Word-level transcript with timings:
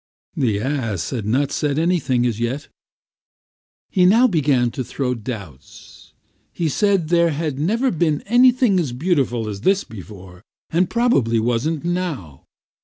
The 0.35 0.59
ass 0.59 1.11
had 1.11 1.27
not 1.27 1.51
said 1.51 1.77
anything 1.77 2.25
as 2.25 2.39
yet; 2.39 2.69
he 3.91 4.03
now 4.03 4.25
began 4.25 4.71
to 4.71 4.83
throw 4.83 5.13
doubts. 5.13 6.13
He 6.51 6.69
said 6.69 7.09
there 7.09 7.29
had 7.29 7.59
never 7.59 7.91
been 7.91 8.21
anything 8.21 8.79
as 8.79 8.93
beautiful 8.93 9.47
as 9.47 9.61
this 9.61 9.83
before, 9.83 10.41
and 10.71 10.89
probably 10.89 11.39
wasn't 11.39 11.85
now. 11.85 12.45